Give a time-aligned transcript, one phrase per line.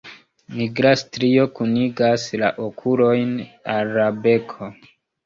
[0.59, 3.29] Nigra strio kunigas la okulojn
[3.75, 4.71] al la beko.